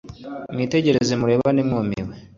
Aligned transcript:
mwitegereze, 0.53 1.13
murebane 1.21 1.61
mwumiwe! 1.67 2.13